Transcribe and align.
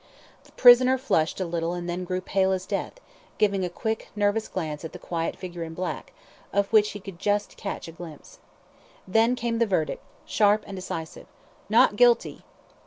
The 0.45 0.51
prisoner 0.53 0.97
flushed 0.97 1.39
a 1.39 1.45
little 1.45 1.73
and 1.75 1.87
then 1.87 2.05
grew 2.05 2.21
pale 2.21 2.53
as 2.53 2.65
death, 2.65 2.93
giving 3.37 3.63
a 3.63 3.69
quick, 3.69 4.09
nervous 4.15 4.47
glance 4.47 4.83
at 4.83 4.93
the 4.93 4.97
quiet 4.97 5.35
figure 5.35 5.61
in 5.61 5.75
black, 5.75 6.11
of 6.51 6.73
which 6.73 6.93
he 6.93 6.99
could 6.99 7.19
just 7.19 7.55
catch 7.55 7.87
a 7.87 7.91
glimpse. 7.91 8.39
Then 9.07 9.35
came 9.35 9.59
the 9.59 9.67
verdict, 9.67 10.03
sharp 10.25 10.63
and 10.65 10.75
decisive, 10.75 11.27
"NOT 11.69 11.97
GUILTY." 11.97 12.43